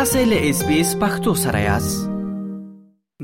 [0.00, 2.08] تاسو له اس بي اس پختو سره یاست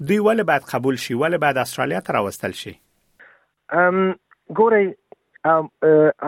[0.10, 2.76] دوی ولې باید قبول شي ولې باید استرالیا ته راوستل شي
[3.84, 4.04] ام
[4.62, 4.92] ګورئ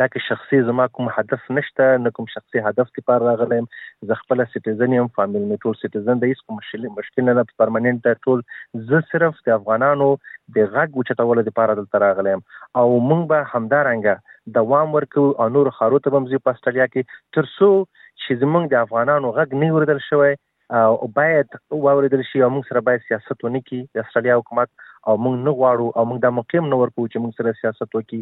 [0.00, 3.66] دا کې شخصي زما کوم هدف نشته نه کوم شخصي هدف لپاره راغلم
[4.10, 8.16] زه خپل سټیزن یم فامیل می ټول سټیزن د هیڅ کوم مشکل نه پرمننت د
[8.26, 8.42] ټول
[8.88, 10.08] زه صرف د افغانانو
[10.56, 12.42] د غږ وچتول لپاره دلته راغلم
[12.82, 18.42] او مونږ به همدارنګه دوام ورکو او نور خاروت بمزي په استرالیا کې ترسو چې
[18.42, 20.34] زمونږ د افغانانو غږ نه وردل شوی
[20.70, 24.68] او باید واوریدل شي او موږ سره باید سیاست ونه کی د استرالیا حکومت
[25.06, 28.20] او موږ نه غواړو او موږ د مقیم نه ورکو چې موږ سره سیاست وکي